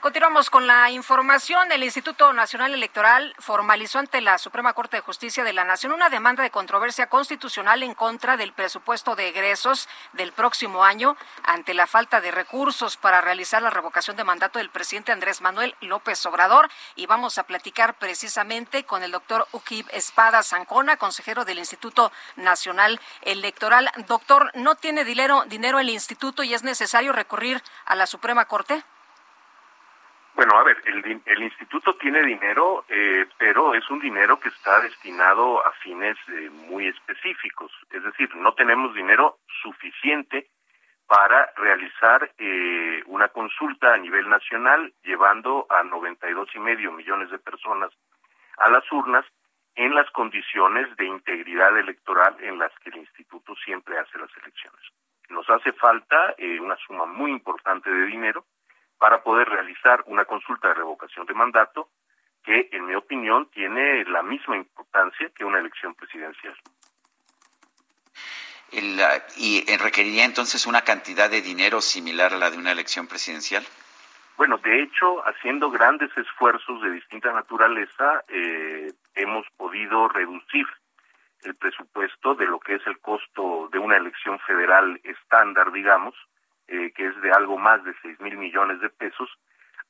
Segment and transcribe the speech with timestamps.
[0.00, 1.70] Continuamos con la información.
[1.72, 6.08] El Instituto Nacional Electoral formalizó ante la Suprema Corte de Justicia de la Nación una
[6.08, 11.86] demanda de controversia constitucional en contra del presupuesto de egresos del próximo año ante la
[11.86, 16.70] falta de recursos para realizar la revocación de mandato del presidente Andrés Manuel López Obrador.
[16.94, 22.98] Y vamos a platicar precisamente con el doctor Ukib Espada Zancona, consejero del Instituto Nacional
[23.20, 23.90] Electoral.
[24.08, 28.82] Doctor, ¿no tiene dinero, dinero el instituto y es necesario recurrir a la Suprema Corte?
[30.40, 34.80] Bueno, a ver, el, el instituto tiene dinero, eh, pero es un dinero que está
[34.80, 37.70] destinado a fines eh, muy específicos.
[37.90, 40.48] Es decir, no tenemos dinero suficiente
[41.06, 47.38] para realizar eh, una consulta a nivel nacional, llevando a 92 y medio millones de
[47.38, 47.90] personas
[48.56, 49.26] a las urnas
[49.74, 54.80] en las condiciones de integridad electoral en las que el instituto siempre hace las elecciones.
[55.28, 58.46] Nos hace falta una suma muy importante de dinero
[59.00, 61.88] para poder realizar una consulta de revocación de mandato
[62.44, 66.54] que, en mi opinión, tiene la misma importancia que una elección presidencial.
[69.38, 73.64] ¿Y requeriría entonces una cantidad de dinero similar a la de una elección presidencial?
[74.36, 80.66] Bueno, de hecho, haciendo grandes esfuerzos de distinta naturaleza, eh, hemos podido reducir
[81.42, 86.14] el presupuesto de lo que es el costo de una elección federal estándar, digamos,
[86.70, 89.28] eh, que es de algo más de seis mil millones de pesos,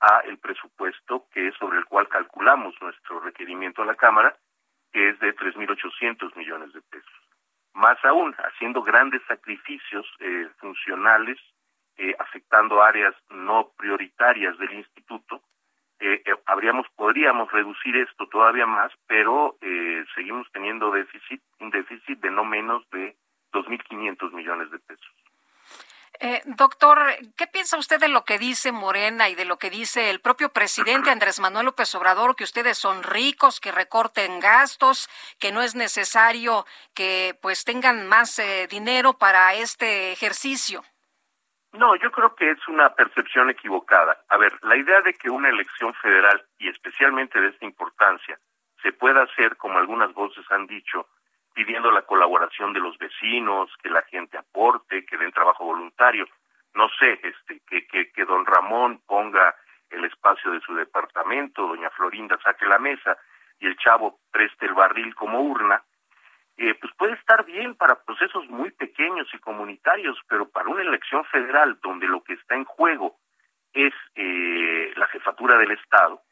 [0.01, 4.35] a el presupuesto que es sobre el cual calculamos nuestro requerimiento a la Cámara,
[4.93, 7.13] que es de tres mil ochocientos millones de pesos.
[7.75, 11.39] Más aún, haciendo grandes sacrificios eh, funcionales,
[11.99, 15.43] eh, afectando áreas no prioritarias del instituto,
[16.47, 19.59] habríamos podríamos reducir esto todavía más, pero
[20.15, 23.15] seguimos teniendo déficit, un déficit de no menos de
[23.53, 25.00] dos mil quinientos millones de pesos.
[26.23, 26.99] Eh, doctor,
[27.35, 30.51] ¿qué piensa usted de lo que dice Morena y de lo que dice el propio
[30.51, 35.75] presidente Andrés Manuel López Obrador, que ustedes son ricos, que recorten gastos, que no es
[35.75, 40.85] necesario que pues tengan más eh, dinero para este ejercicio?
[41.73, 44.23] No, yo creo que es una percepción equivocada.
[44.29, 48.39] A ver, la idea de que una elección federal, y especialmente de esta importancia,
[48.83, 51.09] se pueda hacer, como algunas voces han dicho,
[51.65, 56.27] pidiendo la colaboración de los vecinos, que la gente aporte, que den trabajo voluntario.
[56.73, 59.55] No sé, este, que, que, que don Ramón ponga
[59.91, 63.19] el espacio de su departamento, doña Florinda saque la mesa
[63.59, 65.83] y el chavo preste el barril como urna,
[66.57, 71.25] eh, pues puede estar bien para procesos muy pequeños y comunitarios, pero para una elección
[71.27, 73.17] federal donde lo que está en juego
[73.75, 76.23] es eh, la jefatura del Estado,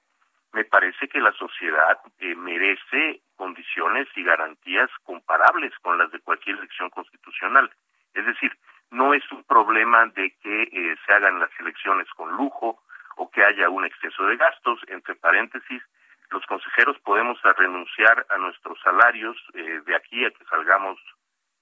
[0.55, 6.59] me parece que la sociedad eh, merece condiciones y garantías comparables con las de cualquier
[6.59, 7.71] elección constitucional.
[8.13, 8.53] Es decir,
[8.91, 12.83] no es un problema de que eh, se hagan las elecciones con lujo
[13.17, 14.81] o que haya un exceso de gastos.
[14.89, 15.83] Entre paréntesis,
[16.31, 20.99] los consejeros podemos renunciar a nuestros salarios eh, de aquí a que salgamos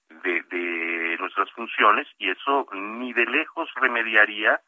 [0.09, 4.59] de, de nuestras funciones y eso ni de lejos remediaría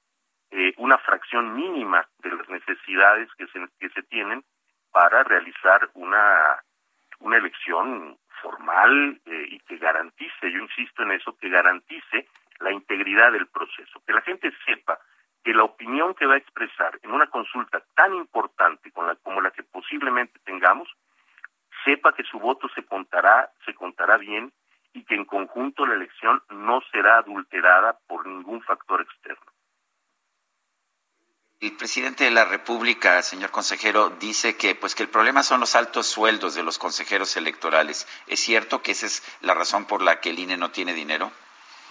[0.51, 4.43] eh, una fracción mínima de las necesidades que se, que se tienen
[4.91, 6.63] para realizar una,
[7.19, 12.27] una elección formal eh, y que garantice, yo insisto en eso, que garantice
[12.59, 14.99] la integridad del proceso, que la gente sepa
[15.43, 18.91] que la opinión que va a expresar en una consulta tan importante
[19.23, 20.89] como la que posiblemente tengamos,
[21.85, 24.51] sepa que su voto se contará, se contará bien
[24.93, 29.48] y que en conjunto la elección no será adulterada por ningún factor externo.
[31.61, 35.75] El presidente de la República, señor consejero, dice que pues que el problema son los
[35.75, 38.07] altos sueldos de los consejeros electorales.
[38.27, 41.33] ¿Es cierto que esa es la razón por la que el INE no tiene dinero?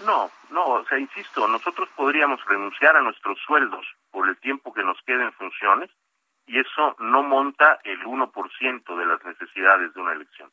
[0.06, 4.82] No, no, o sea, insisto, nosotros podríamos renunciar a nuestros sueldos por el tiempo que
[4.82, 5.91] nos quede en funciones
[6.47, 10.50] y eso no monta el 1% de las necesidades de una elección.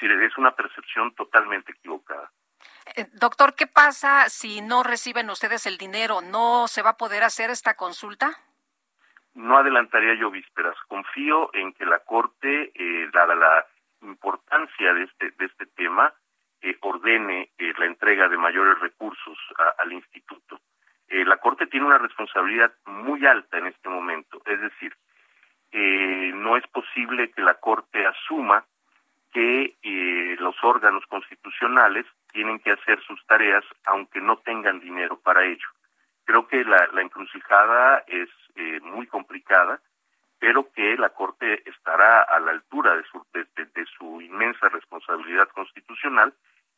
[0.00, 2.32] Es una percepción totalmente equivocada.
[2.96, 6.22] Eh, doctor, ¿qué pasa si no reciben ustedes el dinero?
[6.22, 8.38] ¿No se va a poder hacer esta consulta?
[9.34, 10.76] No adelantaría yo vísperas.
[10.88, 13.66] Confío en que la Corte, eh, dada la
[14.02, 16.12] importancia de este, de este tema,
[16.64, 19.36] eh, ordene eh, la entrega de mayores recursos
[19.76, 20.58] al instituto.
[21.08, 24.96] Eh, la Corte tiene una responsabilidad muy alta en este momento, es decir,
[25.72, 28.64] no es posible que la Corte asuma
[29.32, 29.76] que
[30.38, 35.66] los órganos constitucionales tienen que hacer sus tareas aunque no tengan dinero para ello.
[36.24, 39.80] Creo que la, encrucijada es eh, muy complicada,
[40.38, 46.34] pero que la Corte estará a la altura de su, de, su inmensa responsabilidad constitucional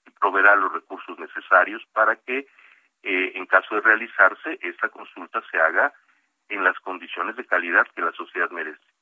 [0.07, 2.47] y proveerá los recursos necesarios para que,
[3.03, 5.93] eh, en caso de realizarse, esta consulta se haga
[6.49, 8.96] en las condiciones de calidad que la sociedad merece.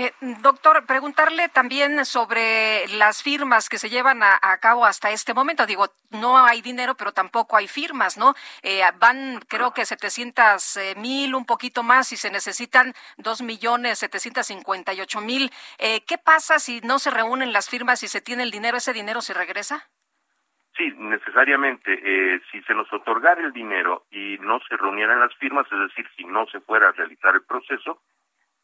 [0.00, 5.66] Eh, doctor, preguntarle también sobre las firmas que se llevan a, cabo hasta este momento.
[5.66, 8.34] Digo, no hay dinero, pero tampoco hay firmas, ¿no?
[8.62, 13.98] Eh, van, creo que 700 eh, mil, un poquito más, y se necesitan 2 millones
[13.98, 15.50] 758 mil.
[15.78, 18.78] Eh, ¿Qué pasa si no se reúnen las firmas y se tiene el dinero?
[18.78, 19.90] ¿Ese dinero se regresa?
[20.78, 21.92] Sí, necesariamente.
[21.92, 26.08] Eh, si se nos otorgara el dinero y no se reunieran las firmas, es decir,
[26.16, 28.00] si no se fuera a realizar el proceso,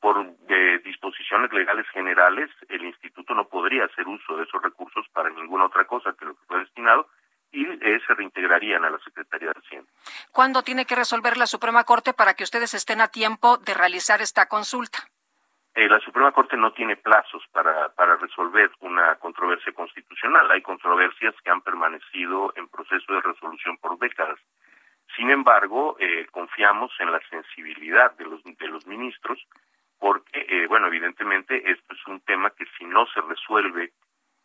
[0.06, 5.30] por de disposiciones legales generales, el instituto no podría hacer uso de esos recursos para
[5.30, 7.08] ninguna otra cosa que lo que fue destinado
[7.50, 9.90] y eh, se reintegrarían a la Secretaría de Hacienda.
[10.30, 14.20] ¿Cuándo tiene que resolver la Suprema Corte para que ustedes estén a tiempo de realizar
[14.22, 14.98] esta consulta?
[15.74, 20.48] Eh, la Suprema Corte no tiene plazos para, para resolver una controversia constitucional.
[20.52, 24.38] Hay controversias que han permanecido en proceso de resolución por décadas.
[25.16, 29.65] Sin embargo, eh, confiamos en la sensibilidad de los, de los ministros eh,
[31.26, 33.92] evidentemente esto es un tema que si no se resuelve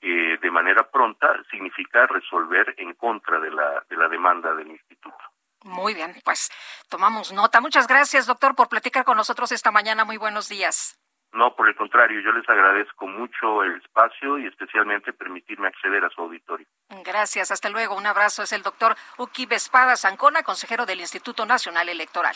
[0.02, 5.18] eh, de manera pronta, significa resolver en contra de la, de la demanda del instituto.
[5.64, 6.50] Muy bien, pues
[6.90, 7.62] tomamos nota.
[7.62, 10.06] Muchas gracias, doctor, por platicar con nosotros esta mañana.
[10.06, 10.98] Muy buenos días.
[11.34, 16.10] No, por el contrario, yo les agradezco mucho el espacio y especialmente permitirme acceder a
[16.10, 16.68] su auditorio.
[17.06, 17.96] Gracias, hasta luego.
[17.96, 18.44] Un abrazo.
[18.44, 22.36] Es el doctor Uki Vespada Zancona, consejero del Instituto Nacional Electoral.